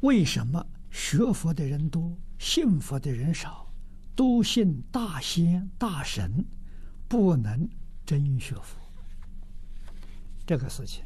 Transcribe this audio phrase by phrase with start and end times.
[0.00, 3.66] 为什么学佛的人多，信佛的人少？
[4.16, 6.44] 都信大仙大神，
[7.08, 7.68] 不能
[8.04, 8.78] 真学佛。
[10.46, 11.04] 这个事情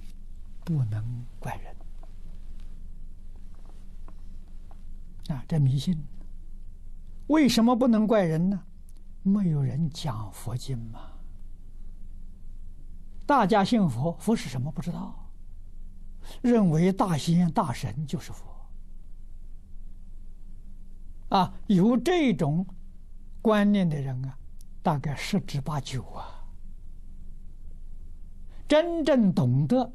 [0.64, 1.76] 不能怪人
[5.36, 5.44] 啊！
[5.46, 6.02] 这迷信，
[7.28, 8.64] 为什么不能怪人呢？
[9.22, 11.12] 没有人讲佛经嘛。
[13.26, 15.30] 大家信佛，佛是什么不知道，
[16.42, 18.53] 认为大仙大神就是佛。
[21.34, 22.64] 啊，有这种
[23.42, 24.38] 观念的人啊，
[24.84, 26.30] 大概十之八九啊。
[28.68, 29.92] 真正懂得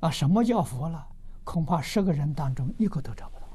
[0.00, 1.08] 啊什么叫佛了，
[1.42, 3.46] 恐怕十个人当中一个都找不到。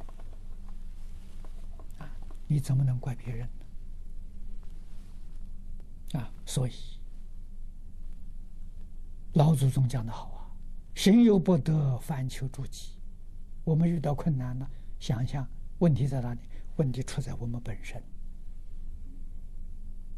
[2.04, 2.10] 啊，
[2.48, 3.48] 你怎么能怪别人
[6.14, 6.20] 呢？
[6.20, 6.74] 啊，所以
[9.34, 10.50] 老祖宗讲的好啊
[10.98, 12.98] ，“行有不得，反求诸己。”
[13.64, 14.68] 我们遇到困难了，
[15.00, 16.40] 想想问题在哪里？
[16.78, 18.02] 问题出在我们本身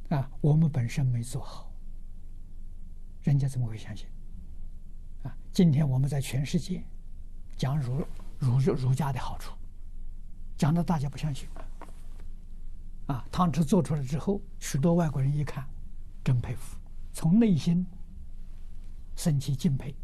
[0.09, 1.71] 啊，我们本身没做好，
[3.23, 4.07] 人家怎么会相信？
[5.23, 6.83] 啊，今天我们在全世界
[7.57, 8.05] 讲儒
[8.37, 9.53] 儒儒家的好处，
[10.57, 11.49] 讲的大家不相信
[13.07, 13.25] 啊。
[13.31, 15.67] 汤匙做出来之后，许多外国人一看，
[16.23, 16.77] 真佩服，
[17.11, 17.85] 从内心
[19.15, 19.95] 生起敬佩，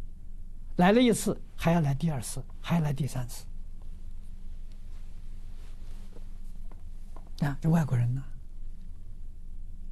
[0.77, 3.45] 来了一次还要来第二次，还要来第三次。
[7.41, 8.23] 啊，这外国人呢？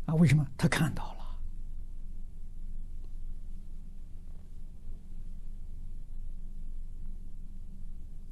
[0.06, 1.20] 啊，为什么他看到了？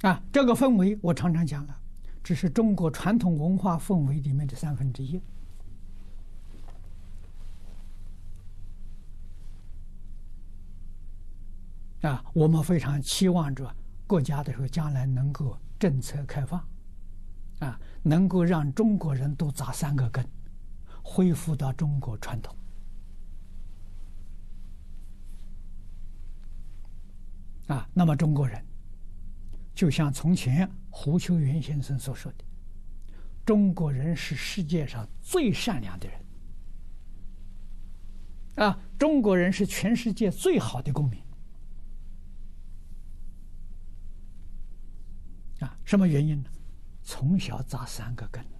[0.09, 1.75] 啊，这个氛围我常常讲了，
[2.23, 5.19] 只是中国传统文化氛围里面的三分之一。
[12.01, 16.63] 啊，我们非常期望着国家的时候将来能够政策开放。
[17.59, 20.27] 啊，能够让中国人都扎三个根，
[21.01, 22.55] 恢复到中国传统。
[27.67, 28.63] 啊，那么中国人，
[29.73, 32.45] 就像从前胡秋原先生所说的，
[33.45, 36.19] 中国人是世界上最善良的人。
[38.67, 41.21] 啊，中国人是全世界最好的公民。
[45.59, 46.49] 啊，什么原因呢？
[47.07, 48.56] 从小扎三个根。